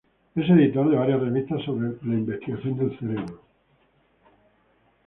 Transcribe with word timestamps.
Es 0.33 0.49
editor 0.49 0.89
de 0.89 0.95
varias 0.95 1.21
revistas 1.21 1.61
sobre 1.63 1.89
la 2.01 2.13
investigación 2.15 2.75
del 2.75 2.97
cerebro. 2.97 3.39